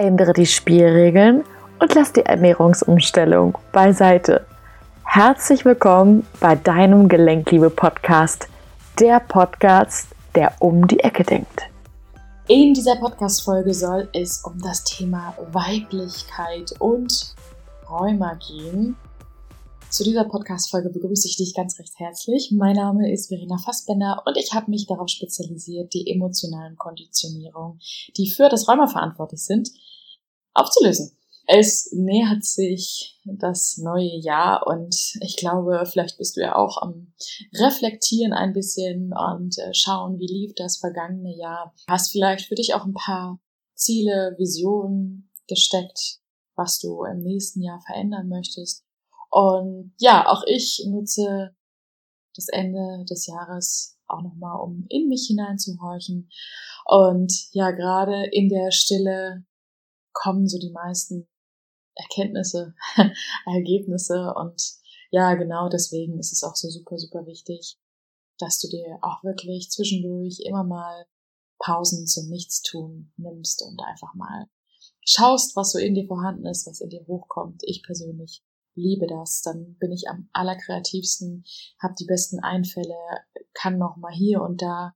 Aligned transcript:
Ändere 0.00 0.32
die 0.32 0.46
Spielregeln 0.46 1.44
und 1.78 1.94
lass 1.94 2.14
die 2.14 2.24
Ernährungsumstellung 2.24 3.58
beiseite. 3.70 4.46
Herzlich 5.04 5.66
willkommen 5.66 6.26
bei 6.40 6.56
deinem 6.56 7.06
Gelenkliebe-Podcast, 7.06 8.48
der 8.98 9.20
Podcast, 9.20 10.08
der 10.34 10.54
um 10.60 10.86
die 10.86 11.00
Ecke 11.00 11.22
denkt. 11.22 11.64
In 12.48 12.72
dieser 12.72 12.96
Podcast-Folge 12.96 13.74
soll 13.74 14.08
es 14.14 14.42
um 14.42 14.58
das 14.62 14.84
Thema 14.84 15.36
Weiblichkeit 15.52 16.72
und 16.78 17.34
Rheuma 17.90 18.38
gehen. 18.48 18.96
Zu 19.90 20.04
dieser 20.04 20.24
Podcast-Folge 20.24 20.88
begrüße 20.88 21.28
ich 21.28 21.36
dich 21.36 21.52
ganz 21.52 21.78
recht 21.78 21.98
herzlich. 21.98 22.50
Mein 22.52 22.76
Name 22.76 23.12
ist 23.12 23.26
Verena 23.26 23.58
Fassbender 23.58 24.22
und 24.24 24.38
ich 24.38 24.54
habe 24.54 24.70
mich 24.70 24.86
darauf 24.86 25.10
spezialisiert, 25.10 25.92
die 25.92 26.10
emotionalen 26.10 26.76
Konditionierungen, 26.76 27.80
die 28.16 28.30
für 28.30 28.48
das 28.48 28.66
Rheuma 28.66 28.86
verantwortlich 28.86 29.42
sind, 29.44 29.68
aufzulösen. 30.60 31.16
Es 31.46 31.90
nähert 31.92 32.44
sich 32.44 33.18
das 33.24 33.76
neue 33.78 34.16
Jahr 34.20 34.66
und 34.68 34.94
ich 35.20 35.36
glaube, 35.36 35.84
vielleicht 35.84 36.16
bist 36.16 36.36
du 36.36 36.42
ja 36.42 36.54
auch 36.54 36.80
am 36.80 37.12
Reflektieren 37.54 38.32
ein 38.32 38.52
bisschen 38.52 39.12
und 39.12 39.58
äh, 39.58 39.74
schauen, 39.74 40.20
wie 40.20 40.28
lief 40.28 40.54
das 40.54 40.76
vergangene 40.76 41.36
Jahr. 41.36 41.74
Hast 41.88 42.12
vielleicht 42.12 42.46
für 42.46 42.54
dich 42.54 42.74
auch 42.74 42.84
ein 42.84 42.94
paar 42.94 43.40
Ziele, 43.74 44.36
Visionen 44.38 45.32
gesteckt, 45.48 46.20
was 46.54 46.78
du 46.78 47.02
im 47.04 47.18
nächsten 47.18 47.62
Jahr 47.62 47.80
verändern 47.80 48.28
möchtest. 48.28 48.84
Und 49.30 49.92
ja, 49.98 50.28
auch 50.28 50.44
ich 50.46 50.84
nutze 50.86 51.56
das 52.36 52.48
Ende 52.48 53.04
des 53.08 53.26
Jahres 53.26 53.98
auch 54.06 54.22
nochmal, 54.22 54.60
um 54.60 54.86
in 54.88 55.08
mich 55.08 55.26
hineinzuhorchen. 55.26 56.30
Und 56.84 57.32
ja, 57.52 57.70
gerade 57.70 58.26
in 58.32 58.48
der 58.48 58.70
Stille 58.70 59.44
kommen 60.20 60.46
so 60.46 60.58
die 60.58 60.70
meisten 60.70 61.28
Erkenntnisse, 61.94 62.74
Ergebnisse. 63.46 64.34
Und 64.36 64.62
ja, 65.10 65.34
genau 65.34 65.68
deswegen 65.68 66.18
ist 66.18 66.32
es 66.32 66.44
auch 66.44 66.56
so 66.56 66.68
super, 66.68 66.98
super 66.98 67.26
wichtig, 67.26 67.78
dass 68.38 68.60
du 68.60 68.68
dir 68.68 68.98
auch 69.02 69.24
wirklich 69.24 69.70
zwischendurch 69.70 70.40
immer 70.44 70.64
mal 70.64 71.06
Pausen 71.58 72.06
zum 72.06 72.28
Nichtstun 72.28 73.12
nimmst 73.16 73.62
und 73.62 73.80
einfach 73.82 74.14
mal 74.14 74.46
schaust, 75.04 75.56
was 75.56 75.72
so 75.72 75.78
in 75.78 75.94
dir 75.94 76.06
vorhanden 76.06 76.46
ist, 76.46 76.66
was 76.66 76.80
in 76.80 76.90
dir 76.90 77.04
hochkommt. 77.06 77.62
Ich 77.64 77.82
persönlich 77.82 78.42
liebe 78.74 79.06
das. 79.06 79.42
Dann 79.42 79.76
bin 79.78 79.92
ich 79.92 80.08
am 80.08 80.28
allerkreativsten, 80.32 81.44
habe 81.82 81.94
die 81.98 82.06
besten 82.06 82.40
Einfälle, 82.40 82.96
kann 83.52 83.78
noch 83.78 83.96
mal 83.96 84.12
hier 84.12 84.40
und 84.42 84.62
da 84.62 84.94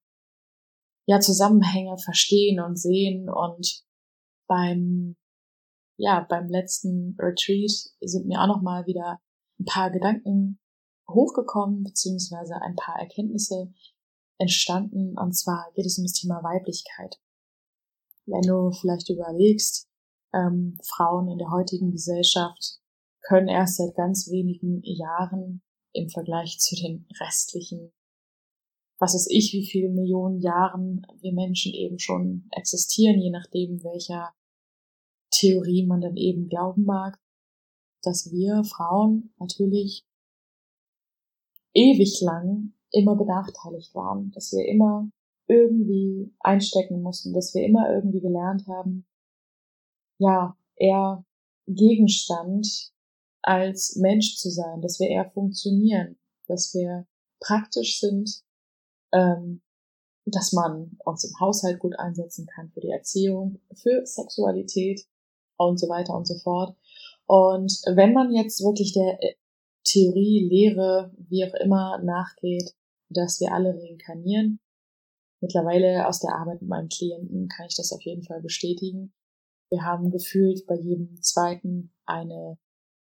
ja 1.06 1.20
Zusammenhänge 1.20 1.98
verstehen 1.98 2.60
und 2.60 2.78
sehen 2.78 3.28
und 3.28 3.84
beim 4.46 5.16
ja 5.96 6.26
beim 6.28 6.48
letzten 6.48 7.16
Retreat 7.18 7.70
sind 8.00 8.26
mir 8.26 8.40
auch 8.40 8.48
noch 8.48 8.62
mal 8.62 8.86
wieder 8.86 9.20
ein 9.58 9.64
paar 9.64 9.90
Gedanken 9.90 10.58
hochgekommen 11.08 11.84
beziehungsweise 11.84 12.60
ein 12.62 12.76
paar 12.76 12.98
Erkenntnisse 12.98 13.72
entstanden 14.38 15.16
und 15.18 15.32
zwar 15.32 15.70
geht 15.74 15.86
es 15.86 15.98
um 15.98 16.04
das 16.04 16.14
Thema 16.14 16.42
Weiblichkeit. 16.42 17.20
Wenn 18.26 18.42
du 18.42 18.72
vielleicht 18.72 19.10
überlegst, 19.10 19.88
ähm, 20.32 20.78
Frauen 20.82 21.28
in 21.28 21.38
der 21.38 21.50
heutigen 21.50 21.92
Gesellschaft 21.92 22.80
können 23.22 23.48
erst 23.48 23.76
seit 23.76 23.94
ganz 23.94 24.28
wenigen 24.30 24.80
Jahren 24.82 25.62
im 25.92 26.08
Vergleich 26.08 26.58
zu 26.58 26.74
den 26.74 27.06
restlichen, 27.20 27.92
was 28.98 29.14
weiß 29.14 29.26
ich, 29.30 29.52
wie 29.52 29.66
viele 29.66 29.88
Millionen 29.88 30.40
Jahren 30.40 31.06
wir 31.20 31.32
Menschen 31.32 31.72
eben 31.74 31.98
schon 31.98 32.48
existieren, 32.52 33.20
je 33.20 33.30
nachdem, 33.30 33.82
welcher 33.82 34.32
Theorie 35.30 35.84
man 35.84 36.00
dann 36.00 36.16
eben 36.16 36.48
glauben 36.48 36.84
mag, 36.84 37.18
dass 38.02 38.30
wir 38.30 38.62
Frauen 38.64 39.34
natürlich 39.38 40.06
ewig 41.74 42.20
lang 42.20 42.72
immer 42.92 43.16
benachteiligt 43.16 43.94
waren, 43.94 44.30
dass 44.30 44.52
wir 44.52 44.66
immer 44.66 45.10
irgendwie 45.46 46.32
einstecken 46.40 47.02
mussten, 47.02 47.32
dass 47.32 47.54
wir 47.54 47.64
immer 47.64 47.92
irgendwie 47.92 48.20
gelernt 48.20 48.66
haben, 48.68 49.06
ja, 50.18 50.56
eher 50.76 51.24
Gegenstand 51.66 52.92
als 53.42 53.96
Mensch 53.96 54.36
zu 54.36 54.50
sein, 54.50 54.80
dass 54.80 55.00
wir 55.00 55.08
eher 55.08 55.30
funktionieren, 55.30 56.16
dass 56.46 56.72
wir 56.74 57.06
praktisch 57.40 58.00
sind, 58.00 58.43
ähm, 59.14 59.62
dass 60.26 60.52
man 60.52 60.96
uns 61.04 61.24
im 61.24 61.38
Haushalt 61.38 61.78
gut 61.78 61.98
einsetzen 61.98 62.46
kann 62.46 62.70
für 62.70 62.80
die 62.80 62.90
Erziehung, 62.90 63.60
für 63.74 64.04
Sexualität 64.06 65.06
und 65.56 65.78
so 65.78 65.88
weiter 65.88 66.14
und 66.14 66.26
so 66.26 66.38
fort. 66.38 66.76
Und 67.26 67.72
wenn 67.94 68.12
man 68.12 68.32
jetzt 68.32 68.62
wirklich 68.62 68.92
der 68.92 69.22
äh, 69.22 69.34
Theorie, 69.84 70.48
Lehre, 70.48 71.12
wie 71.18 71.44
auch 71.44 71.54
immer 71.54 71.98
nachgeht, 72.02 72.74
dass 73.10 73.40
wir 73.40 73.52
alle 73.52 73.74
reinkarnieren, 73.74 74.60
mittlerweile 75.40 76.08
aus 76.08 76.20
der 76.20 76.34
Arbeit 76.34 76.62
mit 76.62 76.70
meinen 76.70 76.88
Klienten 76.88 77.48
kann 77.48 77.66
ich 77.66 77.76
das 77.76 77.92
auf 77.92 78.00
jeden 78.02 78.22
Fall 78.22 78.40
bestätigen. 78.40 79.12
Wir 79.70 79.82
haben 79.82 80.10
gefühlt 80.10 80.66
bei 80.66 80.76
jedem 80.76 81.20
zweiten 81.20 81.92
eine 82.06 82.58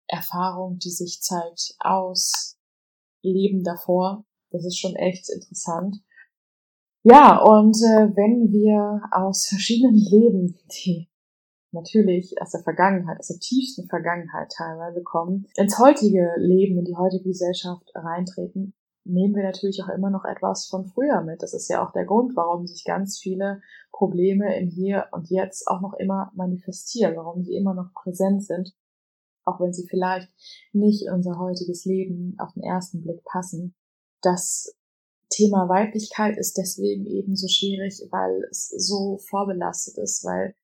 Erfahrung, 0.08 0.78
die 0.78 0.90
sich 0.90 1.20
zeigt 1.22 1.74
aus 1.78 2.58
Leben 3.22 3.62
davor. 3.62 4.24
Das 4.52 4.64
ist 4.64 4.78
schon 4.78 4.94
echt 4.96 5.28
interessant. 5.30 5.96
Ja, 7.02 7.42
und 7.42 7.76
äh, 7.76 8.14
wenn 8.14 8.52
wir 8.52 9.02
aus 9.10 9.46
verschiedenen 9.48 9.96
Leben, 9.96 10.58
die 10.72 11.08
natürlich 11.72 12.36
aus 12.40 12.50
der 12.50 12.62
Vergangenheit, 12.62 13.18
aus 13.18 13.28
der 13.28 13.38
tiefsten 13.38 13.88
Vergangenheit 13.88 14.52
teilweise 14.54 15.02
kommen, 15.02 15.46
ins 15.56 15.78
heutige 15.78 16.34
Leben, 16.36 16.78
in 16.78 16.84
die 16.84 16.96
heutige 16.96 17.24
Gesellschaft 17.24 17.90
reintreten, 17.94 18.74
nehmen 19.04 19.34
wir 19.34 19.42
natürlich 19.42 19.82
auch 19.82 19.88
immer 19.88 20.10
noch 20.10 20.24
etwas 20.24 20.66
von 20.66 20.84
früher 20.86 21.22
mit. 21.22 21.42
Das 21.42 21.54
ist 21.54 21.68
ja 21.68 21.84
auch 21.84 21.92
der 21.92 22.04
Grund, 22.04 22.36
warum 22.36 22.66
sich 22.66 22.84
ganz 22.84 23.18
viele 23.18 23.62
Probleme 23.90 24.56
im 24.58 24.68
Hier 24.68 25.06
und 25.12 25.30
Jetzt 25.30 25.66
auch 25.66 25.80
noch 25.80 25.94
immer 25.94 26.30
manifestieren, 26.34 27.16
warum 27.16 27.42
sie 27.42 27.56
immer 27.56 27.74
noch 27.74 27.92
präsent 27.94 28.44
sind 28.44 28.74
auch 29.44 29.60
wenn 29.60 29.72
sie 29.72 29.86
vielleicht 29.88 30.30
nicht 30.72 31.06
in 31.06 31.12
unser 31.12 31.38
heutiges 31.38 31.84
Leben 31.84 32.34
auf 32.38 32.52
den 32.54 32.62
ersten 32.62 33.02
Blick 33.02 33.24
passen. 33.24 33.74
Das 34.22 34.74
Thema 35.30 35.68
Weiblichkeit 35.68 36.36
ist 36.36 36.56
deswegen 36.58 37.06
eben 37.06 37.36
so 37.36 37.48
schwierig, 37.48 38.02
weil 38.10 38.44
es 38.50 38.68
so 38.68 39.18
vorbelastet 39.18 39.98
ist, 39.98 40.24
weil 40.24 40.54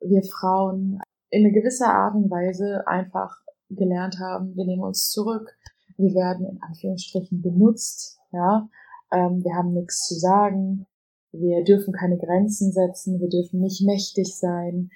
wir 0.00 0.22
Frauen 0.22 1.00
in 1.30 1.44
eine 1.44 1.52
gewisse 1.52 1.86
Art 1.86 2.14
und 2.14 2.30
Weise 2.30 2.86
einfach 2.86 3.36
gelernt 3.68 4.18
haben, 4.18 4.56
wir 4.56 4.64
nehmen 4.64 4.82
uns 4.82 5.10
zurück, 5.10 5.56
wir 5.96 6.14
werden 6.14 6.46
in 6.46 6.62
Anführungsstrichen 6.62 7.42
benutzt, 7.42 8.18
ja, 8.32 8.68
ähm, 9.12 9.44
wir 9.44 9.54
haben 9.54 9.72
nichts 9.72 10.06
zu 10.06 10.14
sagen, 10.14 10.86
wir 11.32 11.62
dürfen 11.62 11.92
keine 11.92 12.18
Grenzen 12.18 12.72
setzen, 12.72 13.20
wir 13.20 13.28
dürfen 13.28 13.60
nicht 13.60 13.82
mächtig 13.82 14.36
sein, 14.36 14.90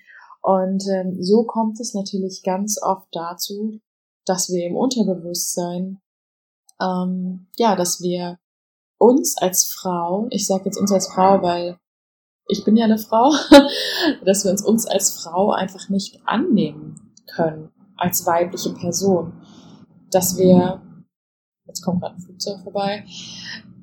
und 0.45 0.85
ähm, 0.91 1.23
so 1.23 1.45
kommt 1.45 1.81
es 1.81 1.95
natürlich 1.95 2.43
ganz 2.43 2.79
oft 2.83 3.09
dazu, 3.13 3.81
dass 4.27 4.51
wir 4.51 4.67
im 4.67 4.77
Unterbewusstsein, 4.77 6.03
ähm, 6.81 7.49
ja, 7.57 7.77
dass 7.77 8.01
wir 8.01 8.39
uns 8.99 9.37
als 9.39 9.65
Frau, 9.65 10.27
ich 10.31 10.47
sage 10.47 10.65
jetzt 10.67 10.79
uns 10.79 10.93
als 10.93 11.09
Frau, 11.09 11.43
weil 11.43 11.79
ich 12.49 12.65
bin 12.65 12.77
ja 12.77 12.85
eine 12.85 12.99
Frau, 12.99 13.33
dass 14.25 14.45
wir 14.45 14.51
uns 14.51 14.63
uns 14.63 14.87
als 14.87 15.11
Frau 15.11 15.51
einfach 15.53 15.89
nicht 15.89 16.21
annehmen 16.27 17.13
können, 17.35 17.71
als 17.97 18.27
weibliche 18.27 18.71
Person. 18.71 19.33
Dass 20.11 20.39
wir, 20.39 20.83
jetzt 21.67 21.83
kommt 21.83 22.01
gerade 22.01 22.17
ein 22.17 22.21
Flugzeug 22.21 22.63
vorbei, 22.63 23.05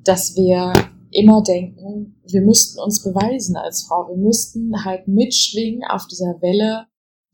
dass 0.04 0.36
wir 0.36 0.72
immer 1.10 1.42
denken, 1.42 2.20
wir 2.26 2.40
müssten 2.40 2.80
uns 2.80 3.02
beweisen 3.02 3.56
als 3.56 3.84
Frau. 3.84 4.08
Wir 4.08 4.16
müssten 4.16 4.84
halt 4.84 5.08
mitschwingen 5.08 5.82
auf 5.88 6.06
dieser 6.06 6.40
Welle 6.40 6.86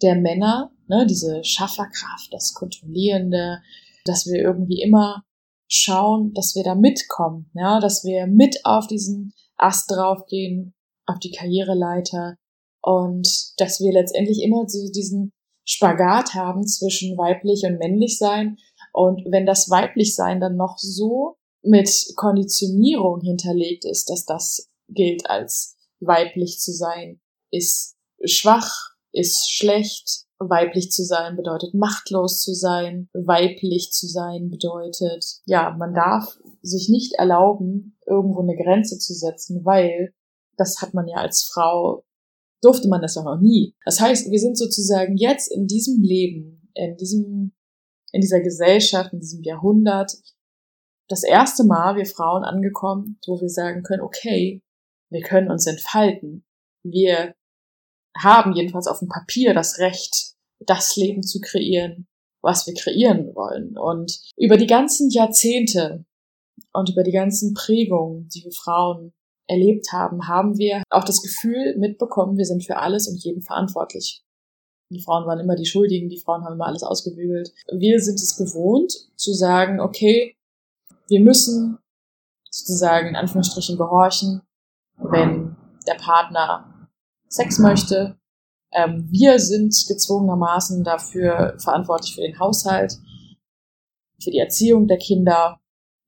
der 0.02 0.16
Männer, 0.16 0.72
ne, 0.88 1.06
diese 1.06 1.44
Schafferkraft, 1.44 2.32
das 2.32 2.54
Kontrollierende, 2.54 3.60
dass 4.04 4.26
wir 4.26 4.40
irgendwie 4.40 4.80
immer 4.82 5.24
schauen, 5.68 6.32
dass 6.34 6.54
wir 6.54 6.64
da 6.64 6.74
mitkommen, 6.74 7.50
ja, 7.54 7.78
dass 7.80 8.04
wir 8.04 8.26
mit 8.26 8.64
auf 8.64 8.86
diesen 8.86 9.32
Ast 9.56 9.90
draufgehen, 9.90 10.74
auf 11.06 11.18
die 11.18 11.30
Karriereleiter 11.30 12.36
und 12.82 13.28
dass 13.58 13.80
wir 13.80 13.92
letztendlich 13.92 14.42
immer 14.42 14.68
so 14.68 14.90
diesen 14.90 15.32
Spagat 15.64 16.34
haben 16.34 16.66
zwischen 16.66 17.18
weiblich 17.18 17.64
und 17.64 17.78
männlich 17.78 18.16
sein. 18.18 18.56
Und 18.92 19.22
wenn 19.30 19.44
das 19.44 19.68
weiblich 19.68 20.14
sein 20.14 20.40
dann 20.40 20.56
noch 20.56 20.78
so 20.78 21.36
mit 21.62 21.90
Konditionierung 22.16 23.20
hinterlegt 23.20 23.84
ist, 23.84 24.08
dass 24.08 24.24
das 24.24 24.70
gilt 24.88 25.28
als 25.28 25.76
weiblich 26.00 26.58
zu 26.58 26.72
sein, 26.72 27.20
ist 27.50 27.96
schwach, 28.24 28.92
ist 29.12 29.50
schlecht, 29.50 30.27
weiblich 30.38 30.90
zu 30.90 31.04
sein 31.04 31.36
bedeutet 31.36 31.74
machtlos 31.74 32.40
zu 32.40 32.54
sein, 32.54 33.08
weiblich 33.12 33.90
zu 33.90 34.06
sein 34.06 34.50
bedeutet, 34.50 35.24
ja, 35.44 35.74
man 35.78 35.94
darf 35.94 36.38
sich 36.62 36.88
nicht 36.88 37.14
erlauben, 37.14 37.98
irgendwo 38.06 38.40
eine 38.40 38.56
Grenze 38.56 38.98
zu 38.98 39.14
setzen, 39.14 39.64
weil 39.64 40.14
das 40.56 40.80
hat 40.80 40.94
man 40.94 41.08
ja 41.08 41.16
als 41.16 41.42
Frau 41.42 42.04
durfte 42.60 42.88
man 42.88 43.02
das 43.02 43.16
auch 43.16 43.24
noch 43.24 43.40
nie. 43.40 43.76
Das 43.84 44.00
heißt, 44.00 44.30
wir 44.30 44.38
sind 44.38 44.58
sozusagen 44.58 45.16
jetzt 45.16 45.50
in 45.52 45.66
diesem 45.66 46.02
Leben, 46.02 46.70
in 46.74 46.96
diesem, 46.96 47.52
in 48.12 48.20
dieser 48.20 48.40
Gesellschaft, 48.40 49.12
in 49.12 49.20
diesem 49.20 49.42
Jahrhundert, 49.42 50.12
das 51.08 51.22
erste 51.22 51.64
Mal, 51.64 51.96
wir 51.96 52.06
Frauen 52.06 52.44
angekommen, 52.44 53.18
wo 53.26 53.40
wir 53.40 53.48
sagen 53.48 53.82
können, 53.82 54.02
okay, 54.02 54.62
wir 55.10 55.22
können 55.22 55.50
uns 55.50 55.66
entfalten. 55.66 56.44
Wir 56.82 57.34
haben 58.18 58.52
jedenfalls 58.54 58.86
auf 58.86 58.98
dem 58.98 59.08
Papier 59.08 59.54
das 59.54 59.78
Recht, 59.78 60.34
das 60.60 60.96
Leben 60.96 61.22
zu 61.22 61.40
kreieren, 61.40 62.06
was 62.42 62.66
wir 62.66 62.74
kreieren 62.74 63.34
wollen. 63.34 63.76
Und 63.78 64.20
über 64.36 64.56
die 64.56 64.66
ganzen 64.66 65.10
Jahrzehnte 65.10 66.04
und 66.72 66.90
über 66.90 67.02
die 67.02 67.12
ganzen 67.12 67.54
Prägungen, 67.54 68.28
die 68.28 68.44
wir 68.44 68.52
Frauen 68.52 69.12
erlebt 69.46 69.92
haben, 69.92 70.28
haben 70.28 70.58
wir 70.58 70.82
auch 70.90 71.04
das 71.04 71.22
Gefühl 71.22 71.76
mitbekommen, 71.78 72.36
wir 72.36 72.44
sind 72.44 72.64
für 72.64 72.76
alles 72.76 73.08
und 73.08 73.22
jeden 73.22 73.42
verantwortlich. 73.42 74.22
Die 74.90 75.02
Frauen 75.02 75.26
waren 75.26 75.40
immer 75.40 75.56
die 75.56 75.66
Schuldigen, 75.66 76.08
die 76.08 76.20
Frauen 76.20 76.44
haben 76.44 76.54
immer 76.54 76.66
alles 76.66 76.82
ausgebügelt. 76.82 77.52
Wir 77.72 78.00
sind 78.00 78.16
es 78.16 78.36
gewohnt 78.36 78.92
zu 79.16 79.34
sagen, 79.34 79.80
okay, 79.80 80.34
wir 81.08 81.20
müssen 81.20 81.78
sozusagen 82.50 83.08
in 83.08 83.16
Anführungsstrichen 83.16 83.76
gehorchen, 83.76 84.42
wenn 84.96 85.56
der 85.86 85.94
Partner 85.94 86.67
Sex 87.28 87.58
möchte. 87.58 88.18
Ähm, 88.72 89.08
wir 89.10 89.38
sind 89.38 89.74
gezwungenermaßen 89.88 90.84
dafür 90.84 91.56
verantwortlich 91.58 92.14
für 92.14 92.22
den 92.22 92.38
Haushalt, 92.38 92.98
für 94.22 94.30
die 94.30 94.38
Erziehung 94.38 94.86
der 94.86 94.98
Kinder 94.98 95.60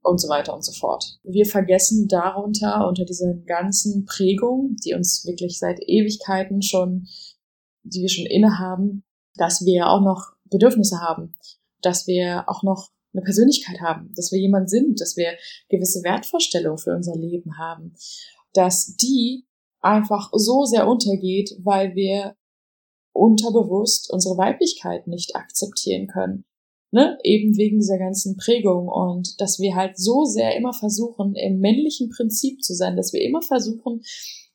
und 0.02 0.20
so 0.20 0.28
weiter 0.28 0.54
und 0.54 0.64
so 0.64 0.72
fort. 0.72 1.18
Wir 1.22 1.46
vergessen 1.46 2.08
darunter, 2.08 2.86
unter 2.88 3.04
diesen 3.04 3.44
ganzen 3.44 4.04
Prägungen, 4.04 4.76
die 4.84 4.94
uns 4.94 5.26
wirklich 5.26 5.58
seit 5.58 5.78
Ewigkeiten 5.80 6.62
schon, 6.62 7.06
die 7.82 8.00
wir 8.02 8.08
schon 8.08 8.26
innehaben, 8.26 9.04
dass 9.34 9.64
wir 9.64 9.88
auch 9.88 10.00
noch 10.00 10.32
Bedürfnisse 10.44 11.00
haben, 11.00 11.34
dass 11.82 12.06
wir 12.06 12.44
auch 12.48 12.62
noch 12.62 12.90
eine 13.12 13.22
Persönlichkeit 13.22 13.80
haben, 13.80 14.12
dass 14.14 14.32
wir 14.32 14.38
jemand 14.38 14.70
sind, 14.70 15.00
dass 15.00 15.16
wir 15.16 15.36
gewisse 15.68 16.02
Wertvorstellungen 16.02 16.78
für 16.78 16.94
unser 16.94 17.16
Leben 17.16 17.58
haben, 17.58 17.94
dass 18.52 18.96
die 18.96 19.46
einfach 19.80 20.30
so 20.32 20.64
sehr 20.64 20.86
untergeht, 20.86 21.56
weil 21.62 21.94
wir 21.94 22.36
unterbewusst 23.12 24.10
unsere 24.12 24.36
Weiblichkeit 24.36 25.06
nicht 25.06 25.36
akzeptieren 25.36 26.06
können. 26.06 26.44
Ne? 26.92 27.18
Eben 27.22 27.56
wegen 27.56 27.78
dieser 27.78 27.98
ganzen 27.98 28.36
Prägung 28.36 28.88
und 28.88 29.40
dass 29.40 29.60
wir 29.60 29.76
halt 29.76 29.96
so 29.96 30.24
sehr 30.24 30.56
immer 30.56 30.72
versuchen, 30.72 31.34
im 31.34 31.60
männlichen 31.60 32.08
Prinzip 32.08 32.62
zu 32.62 32.74
sein, 32.74 32.96
dass 32.96 33.12
wir 33.12 33.22
immer 33.22 33.42
versuchen, 33.42 34.02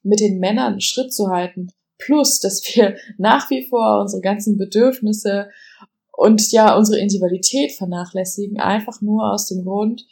mit 0.04 0.19
den 0.19 0.39
Männern 0.39 0.81
Schritt 0.81 1.13
zu 1.13 1.27
halten, 1.30 1.72
plus, 1.98 2.39
dass 2.39 2.62
wir 2.63 2.95
nach 3.18 3.50
wie 3.50 3.68
vor 3.68 4.01
unsere 4.01 4.22
ganzen 4.22 4.57
Bedürfnisse 4.57 5.50
und 6.12 6.51
ja 6.51 6.77
unsere 6.77 7.00
Individualität 7.00 7.72
vernachlässigen, 7.74 8.60
einfach 8.60 9.01
nur 9.01 9.33
aus 9.33 9.48
dem 9.48 9.63
Grund, 9.63 10.06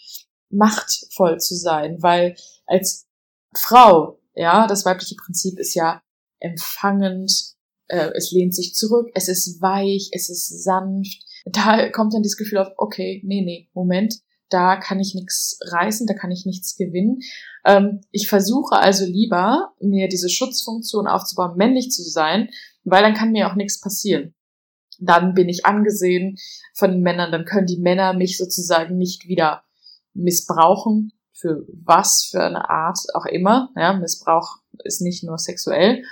machtvoll 0.49 1.39
zu 1.39 1.55
sein, 1.55 2.01
weil 2.01 2.35
als 2.67 3.07
Frau, 3.55 4.19
ja, 4.35 4.67
das 4.67 4.85
weibliche 4.85 5.15
Prinzip 5.15 5.59
ist 5.59 5.73
ja 5.73 6.01
empfangend, 6.39 7.31
äh, 7.87 8.11
es 8.15 8.31
lehnt 8.31 8.55
sich 8.55 8.75
zurück, 8.75 9.09
es 9.13 9.27
ist 9.27 9.61
weich, 9.61 10.09
es 10.11 10.29
ist 10.29 10.63
sanft. 10.63 11.23
Da 11.45 11.89
kommt 11.89 12.13
dann 12.13 12.23
dieses 12.23 12.37
Gefühl 12.37 12.59
auf, 12.59 12.69
okay, 12.77 13.21
nee, 13.25 13.41
nee, 13.41 13.69
Moment, 13.73 14.15
da 14.49 14.75
kann 14.75 14.99
ich 14.99 15.15
nichts 15.15 15.59
reißen, 15.71 16.07
da 16.07 16.13
kann 16.13 16.31
ich 16.31 16.45
nichts 16.45 16.75
gewinnen. 16.75 17.19
Ähm, 17.65 18.01
ich 18.11 18.27
versuche 18.27 18.75
also 18.75 19.05
lieber, 19.05 19.73
mir 19.79 20.07
diese 20.07 20.29
Schutzfunktion 20.29 21.07
aufzubauen, 21.07 21.57
männlich 21.57 21.91
zu 21.91 22.03
sein, 22.03 22.49
weil 22.83 23.01
dann 23.01 23.13
kann 23.13 23.31
mir 23.31 23.49
auch 23.49 23.55
nichts 23.55 23.79
passieren 23.79 24.33
dann 24.99 25.33
bin 25.33 25.49
ich 25.49 25.65
angesehen 25.65 26.37
von 26.73 26.91
den 26.91 27.01
Männern, 27.01 27.31
dann 27.31 27.45
können 27.45 27.67
die 27.67 27.79
Männer 27.79 28.13
mich 28.13 28.37
sozusagen 28.37 28.97
nicht 28.97 29.27
wieder 29.27 29.63
missbrauchen, 30.13 31.11
für 31.33 31.65
was, 31.83 32.27
für 32.31 32.43
eine 32.43 32.69
Art 32.69 32.99
auch 33.13 33.25
immer. 33.25 33.69
Ja, 33.75 33.93
Missbrauch 33.93 34.57
ist 34.83 35.01
nicht 35.01 35.23
nur 35.23 35.37
sexuell. 35.37 36.03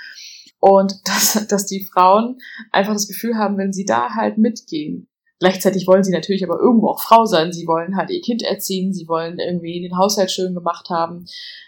Und 0.60 0.94
dass, 1.06 1.48
dass 1.48 1.66
die 1.66 1.84
Frauen 1.84 2.38
einfach 2.72 2.94
das 2.94 3.08
Gefühl 3.08 3.36
haben, 3.36 3.58
wenn 3.58 3.74
sie 3.74 3.86
da 3.86 4.16
halt 4.16 4.38
mitgehen. 4.38 5.08
Gleichzeitig 5.40 5.88
wollen 5.88 6.04
sie 6.04 6.12
natürlich 6.12 6.44
aber 6.44 6.60
irgendwo 6.60 6.90
auch 6.90 7.02
Frau 7.02 7.26
sein. 7.26 7.52
Sie 7.52 7.66
wollen 7.66 7.96
halt 7.96 8.12
ihr 8.12 8.22
Kind 8.22 8.44
erziehen, 8.44 8.94
sie 8.94 9.08
wollen 9.08 9.40
irgendwie 9.40 9.82
den 9.82 9.98
Haushalt 9.98 10.30
schön 10.30 10.54
gemacht 10.54 10.90
haben, 10.92 11.26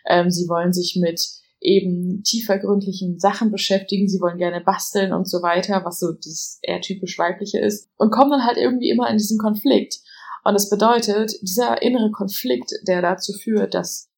ähm, 0.07 0.29
sie 0.29 0.47
wollen 0.47 0.73
sich 0.73 0.95
mit 0.99 1.41
eben 1.59 2.21
tiefergründlichen 2.23 3.19
Sachen 3.19 3.49
beschäftigen, 3.49 4.07
sie 4.07 4.19
wollen 4.19 4.37
gerne 4.37 4.61
basteln 4.61 5.13
und 5.13 5.27
so 5.27 5.41
weiter, 5.41 5.81
was 5.85 5.99
so 5.99 6.11
das 6.11 6.59
eher 6.61 6.81
typisch 6.81 7.17
weibliche 7.17 7.59
ist 7.59 7.89
und 7.97 8.11
kommen 8.11 8.31
dann 8.31 8.45
halt 8.45 8.57
irgendwie 8.57 8.89
immer 8.89 9.09
in 9.09 9.17
diesen 9.17 9.39
Konflikt. 9.39 9.99
Und 10.43 10.53
das 10.53 10.69
bedeutet, 10.69 11.33
dieser 11.41 11.81
innere 11.81 12.11
Konflikt, 12.11 12.73
der 12.87 13.01
dazu 13.01 13.33
führt, 13.33 13.73
dass 13.73 14.09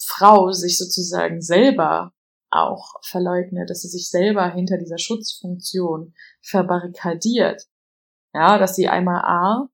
Frau 0.00 0.52
sich 0.52 0.78
sozusagen 0.78 1.42
selber 1.42 2.12
auch 2.50 2.94
verleugnet, 3.02 3.68
dass 3.68 3.82
sie 3.82 3.88
sich 3.88 4.08
selber 4.08 4.48
hinter 4.50 4.78
dieser 4.78 4.98
Schutzfunktion 4.98 6.14
verbarrikadiert. 6.40 7.66
Ja, 8.34 8.58
dass 8.58 8.76
sie 8.76 8.88
einmal 8.88 9.22
A 9.24 9.68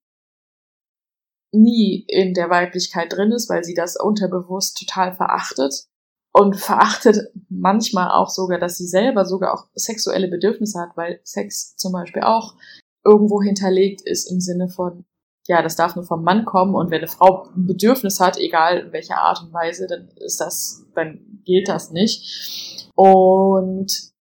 nie 1.52 2.04
in 2.08 2.34
der 2.34 2.50
Weiblichkeit 2.50 3.12
drin 3.12 3.30
ist, 3.32 3.48
weil 3.48 3.62
sie 3.62 3.74
das 3.74 3.96
unterbewusst 3.96 4.76
total 4.78 5.14
verachtet 5.14 5.86
und 6.32 6.56
verachtet 6.56 7.16
manchmal 7.48 8.10
auch 8.10 8.28
sogar, 8.28 8.58
dass 8.58 8.76
sie 8.76 8.86
selber 8.86 9.24
sogar 9.24 9.54
auch 9.54 9.68
sexuelle 9.74 10.28
Bedürfnisse 10.28 10.80
hat, 10.80 10.96
weil 10.96 11.20
Sex 11.22 11.76
zum 11.76 11.92
Beispiel 11.92 12.22
auch 12.22 12.56
irgendwo 13.04 13.40
hinterlegt 13.40 14.02
ist 14.02 14.30
im 14.30 14.40
Sinne 14.40 14.68
von, 14.68 15.04
ja, 15.46 15.62
das 15.62 15.76
darf 15.76 15.94
nur 15.94 16.04
vom 16.04 16.24
Mann 16.24 16.44
kommen 16.44 16.74
und 16.74 16.90
wenn 16.90 16.98
eine 16.98 17.08
Frau 17.08 17.48
ein 17.54 17.66
Bedürfnis 17.66 18.18
hat, 18.20 18.38
egal 18.38 18.78
in 18.78 18.92
welcher 18.92 19.18
Art 19.18 19.42
und 19.42 19.52
Weise, 19.52 19.86
dann 19.86 20.08
ist 20.16 20.40
das, 20.40 20.84
dann 20.94 21.42
gilt 21.44 21.68
das 21.68 21.90
nicht. 21.90 22.90
Und 22.94 24.14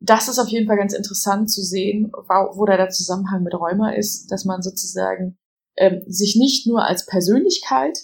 das 0.00 0.28
ist 0.28 0.38
auf 0.38 0.48
jeden 0.48 0.66
Fall 0.66 0.76
ganz 0.76 0.94
interessant 0.94 1.50
zu 1.50 1.62
sehen, 1.62 2.12
wo 2.12 2.64
da 2.64 2.76
der 2.76 2.90
Zusammenhang 2.90 3.42
mit 3.42 3.54
Rheuma 3.54 3.92
ist, 3.92 4.30
dass 4.30 4.44
man 4.44 4.62
sozusagen 4.62 5.38
ähm, 5.76 6.02
sich 6.06 6.36
nicht 6.36 6.66
nur 6.66 6.84
als 6.84 7.06
Persönlichkeit, 7.06 7.98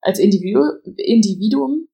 als 0.00 0.18
Individu 0.18 0.60
Individuum 0.96 1.88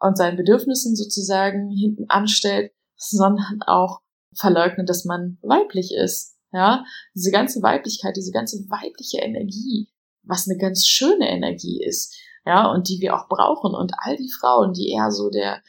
und 0.00 0.16
seinen 0.16 0.36
Bedürfnissen 0.36 0.96
sozusagen 0.96 1.70
hinten 1.70 2.04
anstellt, 2.08 2.72
sondern 2.96 3.60
auch 3.66 4.00
verleugnet, 4.36 4.88
dass 4.88 5.04
man 5.04 5.38
weiblich 5.42 5.94
ist. 5.94 6.33
Ja, 6.54 6.84
diese 7.14 7.32
ganze 7.32 7.62
Weiblichkeit, 7.62 8.16
diese 8.16 8.30
ganze 8.30 8.58
weibliche 8.70 9.18
Energie, 9.18 9.88
was 10.22 10.48
eine 10.48 10.56
ganz 10.56 10.86
schöne 10.86 11.28
Energie 11.28 11.82
ist, 11.84 12.16
ja, 12.46 12.70
und 12.70 12.88
die 12.88 13.00
wir 13.00 13.16
auch 13.16 13.28
brauchen 13.28 13.74
und 13.74 13.92
all 13.98 14.16
die 14.16 14.30
Frauen, 14.30 14.72
die 14.72 14.92
eher 14.92 15.10
so 15.10 15.28
der 15.30 15.60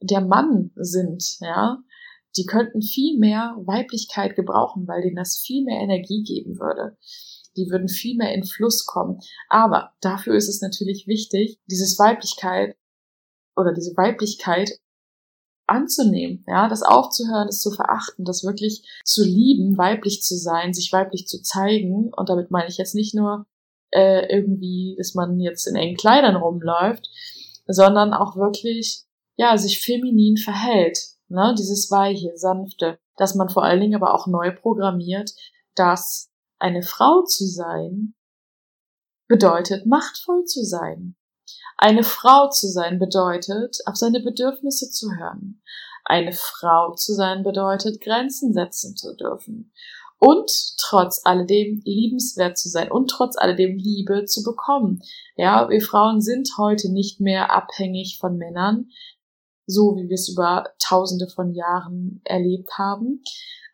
der 0.00 0.20
Mann 0.20 0.70
sind, 0.76 1.38
ja, 1.40 1.78
die 2.36 2.46
könnten 2.46 2.82
viel 2.82 3.18
mehr 3.18 3.56
Weiblichkeit 3.58 4.36
gebrauchen, 4.36 4.86
weil 4.86 5.02
denen 5.02 5.16
das 5.16 5.38
viel 5.38 5.64
mehr 5.64 5.80
Energie 5.80 6.22
geben 6.22 6.58
würde. 6.58 6.96
Die 7.56 7.68
würden 7.70 7.88
viel 7.88 8.16
mehr 8.16 8.32
in 8.34 8.44
Fluss 8.44 8.86
kommen. 8.86 9.18
Aber 9.48 9.92
dafür 10.00 10.34
ist 10.36 10.48
es 10.48 10.60
natürlich 10.60 11.06
wichtig, 11.06 11.58
dieses 11.68 11.98
Weiblichkeit 11.98 12.76
oder 13.56 13.72
diese 13.72 13.96
Weiblichkeit 13.96 14.70
anzunehmen, 15.68 16.44
ja, 16.46 16.68
das 16.68 16.82
aufzuhören, 16.82 17.46
das 17.46 17.60
zu 17.60 17.70
verachten, 17.70 18.24
das 18.24 18.44
wirklich 18.44 18.82
zu 19.04 19.22
lieben, 19.24 19.76
weiblich 19.76 20.22
zu 20.22 20.36
sein, 20.36 20.72
sich 20.72 20.92
weiblich 20.92 21.26
zu 21.26 21.42
zeigen. 21.42 22.10
Und 22.14 22.28
damit 22.28 22.50
meine 22.50 22.68
ich 22.68 22.78
jetzt 22.78 22.94
nicht 22.94 23.14
nur 23.14 23.46
äh, 23.90 24.26
irgendwie, 24.34 24.94
dass 24.98 25.14
man 25.14 25.38
jetzt 25.38 25.66
in 25.66 25.76
engen 25.76 25.96
Kleidern 25.96 26.36
rumläuft, 26.36 27.08
sondern 27.66 28.12
auch 28.14 28.36
wirklich, 28.36 29.04
ja, 29.36 29.56
sich 29.56 29.80
feminin 29.80 30.36
verhält, 30.36 30.98
ne, 31.28 31.54
dieses 31.58 31.90
weiche, 31.90 32.32
sanfte, 32.36 32.98
dass 33.16 33.34
man 33.34 33.48
vor 33.48 33.64
allen 33.64 33.80
Dingen 33.80 33.94
aber 33.94 34.14
auch 34.14 34.26
neu 34.26 34.54
programmiert, 34.54 35.32
dass 35.74 36.30
eine 36.58 36.82
Frau 36.82 37.22
zu 37.24 37.46
sein 37.46 38.14
bedeutet, 39.28 39.86
machtvoll 39.86 40.44
zu 40.44 40.64
sein. 40.64 41.14
Eine 41.76 42.02
Frau 42.02 42.48
zu 42.48 42.68
sein 42.68 42.98
bedeutet, 42.98 43.78
auf 43.86 43.96
seine 43.96 44.20
Bedürfnisse 44.20 44.90
zu 44.90 45.10
hören. 45.12 45.62
Eine 46.04 46.32
Frau 46.32 46.94
zu 46.94 47.14
sein 47.14 47.42
bedeutet, 47.42 48.00
Grenzen 48.00 48.52
setzen 48.52 48.96
zu 48.96 49.14
dürfen. 49.14 49.72
Und 50.18 50.50
trotz 50.78 51.20
alledem 51.24 51.80
liebenswert 51.84 52.58
zu 52.58 52.68
sein 52.68 52.90
und 52.90 53.08
trotz 53.08 53.36
alledem 53.36 53.76
Liebe 53.76 54.24
zu 54.24 54.42
bekommen. 54.42 55.00
Ja, 55.36 55.68
wir 55.68 55.80
Frauen 55.80 56.20
sind 56.20 56.50
heute 56.58 56.90
nicht 56.90 57.20
mehr 57.20 57.52
abhängig 57.52 58.18
von 58.18 58.36
Männern, 58.36 58.90
so 59.66 59.96
wie 59.96 60.08
wir 60.08 60.14
es 60.14 60.28
über 60.28 60.72
tausende 60.82 61.28
von 61.28 61.54
Jahren 61.54 62.20
erlebt 62.24 62.78
haben. 62.78 63.22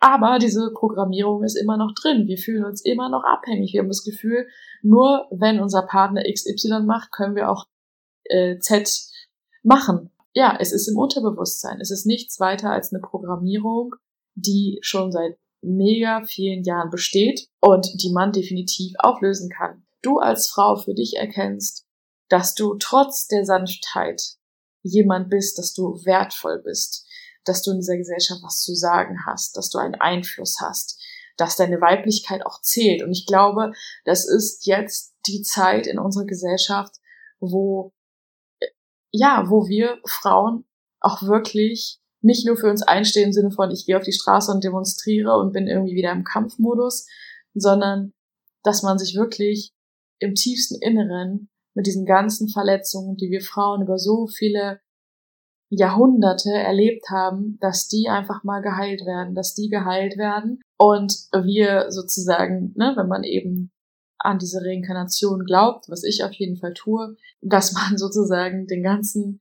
Aber 0.00 0.38
diese 0.38 0.70
Programmierung 0.74 1.44
ist 1.44 1.56
immer 1.56 1.76
noch 1.76 1.92
drin. 1.94 2.26
Wir 2.26 2.38
fühlen 2.38 2.64
uns 2.64 2.84
immer 2.84 3.08
noch 3.08 3.24
abhängig. 3.24 3.72
Wir 3.72 3.80
haben 3.80 3.88
das 3.88 4.04
Gefühl, 4.04 4.46
nur 4.82 5.26
wenn 5.30 5.60
unser 5.60 5.82
Partner 5.82 6.22
XY 6.30 6.82
macht, 6.84 7.12
können 7.12 7.36
wir 7.36 7.50
auch 7.50 7.66
äh, 8.24 8.58
Z 8.58 8.88
machen. 9.62 10.10
ja, 10.34 10.56
es 10.60 10.72
ist 10.72 10.88
im 10.88 10.98
Unterbewusstsein. 10.98 11.80
Es 11.80 11.90
ist 11.90 12.06
nichts 12.06 12.40
weiter 12.40 12.70
als 12.70 12.92
eine 12.92 13.00
Programmierung, 13.00 13.94
die 14.34 14.78
schon 14.82 15.12
seit 15.12 15.38
mega 15.62 16.22
vielen 16.24 16.64
Jahren 16.64 16.90
besteht 16.90 17.48
und 17.60 17.88
die 18.02 18.12
man 18.12 18.32
definitiv 18.32 18.94
auflösen 18.98 19.48
kann. 19.48 19.86
Du 20.02 20.18
als 20.18 20.48
Frau 20.48 20.76
für 20.76 20.94
dich 20.94 21.16
erkennst, 21.16 21.86
dass 22.28 22.54
du 22.54 22.74
trotz 22.78 23.26
der 23.26 23.44
Sanftheit 23.44 24.20
jemand 24.82 25.30
bist, 25.30 25.58
dass 25.58 25.72
du 25.72 26.04
wertvoll 26.04 26.60
bist, 26.62 27.06
dass 27.44 27.62
du 27.62 27.72
in 27.72 27.78
dieser 27.78 27.96
Gesellschaft 27.96 28.42
was 28.42 28.62
zu 28.62 28.74
sagen 28.74 29.18
hast, 29.26 29.56
dass 29.56 29.70
du 29.70 29.78
einen 29.78 29.94
Einfluss 29.94 30.58
hast, 30.60 31.00
dass 31.36 31.56
deine 31.56 31.80
Weiblichkeit 31.80 32.44
auch 32.46 32.60
zählt. 32.60 33.02
Und 33.02 33.12
ich 33.12 33.26
glaube, 33.26 33.72
das 34.04 34.26
ist 34.26 34.66
jetzt 34.66 35.14
die 35.26 35.42
Zeit 35.42 35.86
in 35.86 35.98
unserer 35.98 36.24
Gesellschaft, 36.24 36.96
wo, 37.40 37.92
ja, 39.10 39.44
wo 39.48 39.68
wir 39.68 39.98
Frauen 40.06 40.64
auch 41.00 41.22
wirklich 41.22 42.00
nicht 42.20 42.46
nur 42.46 42.56
für 42.56 42.70
uns 42.70 42.82
einstehen 42.82 43.26
im 43.26 43.32
Sinne 43.32 43.50
von, 43.50 43.70
ich 43.70 43.84
gehe 43.84 43.98
auf 43.98 44.04
die 44.04 44.12
Straße 44.12 44.50
und 44.50 44.64
demonstriere 44.64 45.36
und 45.36 45.52
bin 45.52 45.66
irgendwie 45.66 45.94
wieder 45.94 46.12
im 46.12 46.24
Kampfmodus, 46.24 47.06
sondern 47.52 48.14
dass 48.62 48.82
man 48.82 48.98
sich 48.98 49.14
wirklich 49.14 49.74
im 50.18 50.34
tiefsten 50.34 50.80
Inneren 50.80 51.50
mit 51.74 51.86
diesen 51.86 52.06
ganzen 52.06 52.48
Verletzungen, 52.48 53.16
die 53.16 53.30
wir 53.30 53.42
Frauen 53.42 53.82
über 53.82 53.98
so 53.98 54.26
viele 54.26 54.80
Jahrhunderte 55.76 56.52
erlebt 56.52 57.08
haben, 57.10 57.58
dass 57.60 57.88
die 57.88 58.08
einfach 58.08 58.44
mal 58.44 58.60
geheilt 58.60 59.06
werden, 59.06 59.34
dass 59.34 59.54
die 59.54 59.68
geheilt 59.68 60.16
werden 60.16 60.60
und 60.78 61.14
wir 61.32 61.90
sozusagen, 61.90 62.72
ne, 62.76 62.92
wenn 62.96 63.08
man 63.08 63.24
eben 63.24 63.70
an 64.18 64.38
diese 64.38 64.62
Reinkarnation 64.64 65.44
glaubt, 65.44 65.88
was 65.88 66.02
ich 66.02 66.24
auf 66.24 66.32
jeden 66.32 66.56
Fall 66.56 66.74
tue, 66.74 67.16
dass 67.40 67.72
man 67.72 67.96
sozusagen 67.98 68.66
den 68.66 68.82
ganzen 68.82 69.40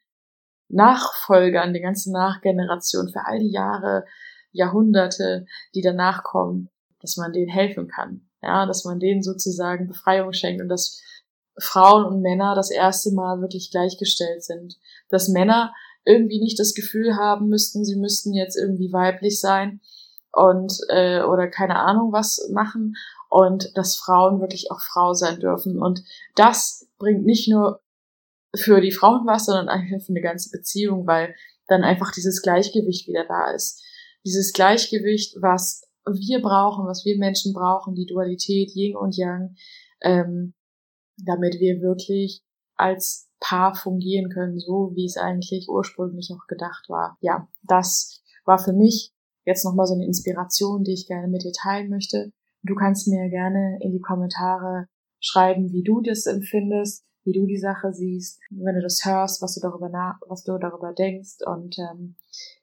Nachfolgern, 0.70 1.74
den 1.74 1.84
ganzen 1.84 2.12
Nachgenerationen 2.12 3.12
für 3.12 3.26
all 3.26 3.40
die 3.40 3.52
Jahre, 3.52 4.06
Jahrhunderte, 4.52 5.46
die 5.74 5.82
danach 5.82 6.24
kommen, 6.24 6.70
dass 7.00 7.18
man 7.18 7.34
denen 7.34 7.50
helfen 7.50 7.88
kann. 7.88 8.30
Ja, 8.42 8.66
dass 8.66 8.84
man 8.84 9.00
denen 9.00 9.24
sozusagen 9.24 9.88
Befreiung 9.88 10.34
schenkt 10.34 10.62
und 10.62 10.68
dass 10.68 11.02
Frauen 11.58 12.06
und 12.06 12.22
Männer 12.22 12.56
das 12.56 12.72
erste 12.72 13.14
Mal 13.14 13.40
wirklich 13.42 13.72
gleichgestellt 13.72 14.44
sind. 14.44 14.76
Dass 15.10 15.30
Männer 15.30 15.74
irgendwie 16.06 16.40
nicht 16.40 16.60
das 16.60 16.74
Gefühl 16.74 17.16
haben 17.16 17.48
müssten, 17.48 17.86
sie 17.86 17.96
müssten 17.96 18.34
jetzt 18.34 18.58
irgendwie 18.58 18.92
weiblich 18.92 19.40
sein 19.40 19.82
und 20.32 20.74
äh, 20.90 21.22
oder 21.24 21.48
keine 21.48 21.78
Ahnung 21.78 22.12
was 22.12 22.50
machen 22.52 22.96
und 23.30 23.76
dass 23.76 23.96
Frauen 23.96 24.42
wirklich 24.42 24.72
auch 24.72 24.82
Frau 24.82 25.14
sein 25.14 25.40
dürfen. 25.40 25.82
Und 25.82 26.04
das 26.36 26.88
bringt 27.00 27.26
nicht 27.26 27.50
nur 27.50 27.82
für 28.56 28.82
die 28.82 28.92
Frauen 28.92 29.26
was, 29.26 29.46
sondern 29.46 29.70
einfach 29.70 30.06
für 30.06 30.12
eine 30.12 30.22
ganze 30.22 30.52
Beziehung, 30.52 31.08
weil 31.08 31.36
dann 31.68 31.84
einfach 31.84 32.12
dieses 32.12 32.42
Gleichgewicht 32.42 33.08
wieder 33.08 33.26
da 33.26 33.52
ist. 33.52 33.84
Dieses 34.26 34.54
Gleichgewicht, 34.54 35.38
was 35.42 35.82
wir 36.06 36.42
brauchen, 36.42 36.86
was 36.86 37.06
wir 37.06 37.18
Menschen 37.18 37.54
brauchen, 37.54 37.96
die 37.96 38.06
Dualität 38.06 38.76
Yin 38.76 38.96
und 38.96 39.18
Yang, 39.18 39.56
ähm, 40.02 40.54
damit 41.18 41.60
wir 41.60 41.82
wirklich 41.82 42.43
als 42.76 43.30
Paar 43.40 43.76
fungieren 43.76 44.30
können, 44.30 44.60
so 44.60 44.92
wie 44.96 45.06
es 45.06 45.18
eigentlich 45.18 45.68
ursprünglich 45.68 46.32
auch 46.34 46.48
gedacht 46.48 46.86
war. 46.88 47.18
Ja, 47.20 47.48
das 47.64 48.22
war 48.46 48.58
für 48.58 48.74
mich 48.74 49.14
jetzt 49.46 49.66
nochmal 49.66 49.86
so 49.86 49.94
eine 49.96 50.06
Inspiration, 50.06 50.84
die 50.84 50.94
ich 50.94 51.08
gerne 51.08 51.28
mit 51.28 51.44
dir 51.44 51.52
teilen 51.52 51.90
möchte. 51.90 52.32
Du 52.64 52.76
kannst 52.76 53.08
mir 53.08 53.30
gerne 53.30 53.80
in 53.82 53.92
die 53.92 54.00
Kommentare 54.00 54.88
schreiben, 55.20 55.72
wie 55.72 55.84
du 55.84 56.02
das 56.02 56.26
empfindest, 56.26 57.06
wie 57.26 57.34
du 57.34 57.46
die 57.46 57.58
Sache 57.58 57.94
siehst, 57.94 58.40
wenn 58.50 58.76
du 58.76 58.82
das 58.82 59.04
hörst, 59.04 59.42
was 59.42 59.56
du 59.56 59.62
darüber 59.62 59.90
nach, 59.90 60.20
was 60.28 60.44
du 60.44 60.58
darüber 60.58 60.94
denkst. 60.94 61.38
Und 61.46 61.78
ähm, 61.80 62.16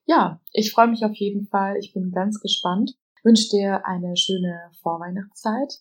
ja, 0.07 0.41
ich 0.53 0.73
freue 0.73 0.89
mich 0.89 1.05
auf 1.05 1.15
jeden 1.15 1.47
Fall. 1.47 1.77
Ich 1.79 1.93
bin 1.93 2.11
ganz 2.11 2.41
gespannt. 2.41 2.97
wünsche 3.23 3.51
dir 3.51 3.87
eine 3.87 4.17
schöne 4.17 4.71
Vorweihnachtszeit. 4.83 5.81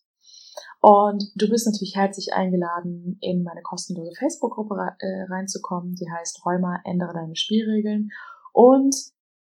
Und 0.82 1.24
du 1.36 1.50
bist 1.50 1.68
natürlich 1.68 1.96
herzlich 1.96 2.34
eingeladen, 2.34 3.18
in 3.22 3.44
meine 3.44 3.62
kostenlose 3.62 4.14
Facebook-Gruppe 4.18 4.76
äh, 5.00 5.24
reinzukommen. 5.30 5.96
Die 5.96 6.10
heißt 6.10 6.46
Räumer, 6.46 6.80
ändere 6.86 7.14
deine 7.14 7.36
Spielregeln. 7.36 8.10
Und 8.54 8.96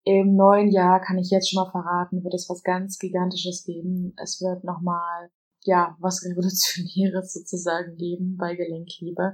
im 0.03 0.35
neuen 0.37 0.69
Jahr 0.69 1.01
kann 1.01 1.17
ich 1.17 1.29
jetzt 1.29 1.49
schon 1.49 1.61
mal 1.61 1.69
verraten, 1.69 2.23
wird 2.23 2.33
es 2.33 2.49
was 2.49 2.63
ganz 2.63 2.97
Gigantisches 2.97 3.65
geben. 3.65 4.13
Es 4.15 4.41
wird 4.41 4.63
nochmal, 4.63 5.29
ja, 5.65 5.97
was 5.99 6.23
Revolutionäres 6.23 7.33
sozusagen 7.33 7.97
geben 7.97 8.37
bei 8.37 8.55
Gelenkliebe. 8.55 9.33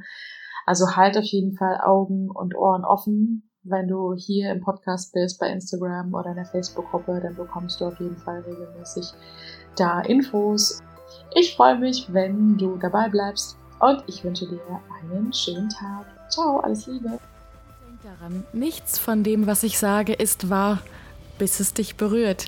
Also 0.65 0.95
halt 0.95 1.15
auf 1.15 1.25
jeden 1.25 1.55
Fall 1.55 1.79
Augen 1.81 2.31
und 2.31 2.55
Ohren 2.55 2.85
offen. 2.85 3.51
Wenn 3.61 3.87
du 3.87 4.15
hier 4.15 4.51
im 4.51 4.61
Podcast 4.61 5.13
bist, 5.13 5.39
bei 5.39 5.49
Instagram 5.49 6.13
oder 6.15 6.31
in 6.31 6.37
der 6.37 6.45
Facebook-Gruppe, 6.45 7.19
dann 7.21 7.35
bekommst 7.35 7.79
du 7.79 7.85
auf 7.85 7.99
jeden 7.99 8.17
Fall 8.17 8.39
regelmäßig 8.39 9.11
da 9.75 10.01
Infos. 10.01 10.81
Ich 11.35 11.55
freue 11.55 11.77
mich, 11.77 12.05
wenn 12.13 12.57
du 12.57 12.77
dabei 12.77 13.09
bleibst 13.09 13.57
und 13.79 14.03
ich 14.07 14.23
wünsche 14.23 14.47
dir 14.47 14.59
einen 15.01 15.33
schönen 15.33 15.69
Tag. 15.69 16.05
Ciao, 16.29 16.59
alles 16.59 16.87
Liebe 16.87 17.19
daran, 18.23 18.43
nichts 18.53 18.99
von 18.99 19.23
dem, 19.23 19.47
was 19.47 19.63
ich 19.63 19.77
sage, 19.77 20.13
ist 20.13 20.49
wahr, 20.49 20.81
bis 21.37 21.59
es 21.59 21.73
dich 21.73 21.95
berührt. 21.95 22.47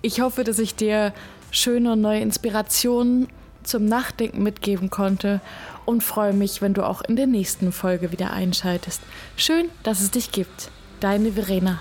Ich 0.00 0.20
hoffe, 0.20 0.44
dass 0.44 0.58
ich 0.58 0.74
dir 0.74 1.12
schöne 1.50 1.92
und 1.92 2.00
neue 2.00 2.20
Inspirationen 2.20 3.28
zum 3.62 3.84
Nachdenken 3.84 4.42
mitgeben 4.42 4.90
konnte 4.90 5.40
und 5.84 6.02
freue 6.02 6.32
mich, 6.32 6.62
wenn 6.62 6.74
du 6.74 6.84
auch 6.84 7.02
in 7.02 7.16
der 7.16 7.26
nächsten 7.26 7.72
Folge 7.72 8.10
wieder 8.10 8.32
einschaltest. 8.32 9.02
Schön, 9.36 9.68
dass 9.82 10.00
es 10.00 10.10
dich 10.10 10.32
gibt. 10.32 10.70
Deine 11.00 11.32
Verena. 11.32 11.80